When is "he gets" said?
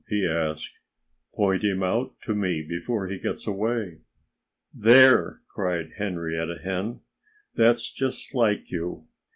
3.05-3.45